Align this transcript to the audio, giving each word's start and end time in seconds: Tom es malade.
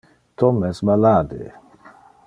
Tom 0.43 0.63
es 0.71 0.81
malade. 0.91 1.53